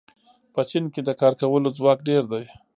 په 0.53 0.61
چین 0.69 0.85
کې 0.93 1.01
د 1.03 1.09
کار 1.19 1.33
کولو 1.41 1.69
ځواک 1.77 1.99
ډېر 2.09 2.23
دی. 2.31 2.45